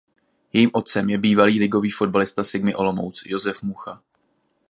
[0.53, 4.03] Jejím otcem je bývalý ligový fotbalista Sigmy Olomouc Josef Mucha.